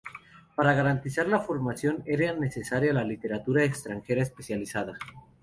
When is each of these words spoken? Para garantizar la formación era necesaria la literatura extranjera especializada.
Para 0.55 0.73
garantizar 0.73 1.27
la 1.27 1.41
formación 1.41 2.01
era 2.07 2.33
necesaria 2.33 2.91
la 2.91 3.03
literatura 3.03 3.63
extranjera 3.63 4.23
especializada. 4.23 4.97